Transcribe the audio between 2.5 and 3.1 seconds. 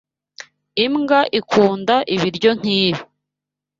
nkibi.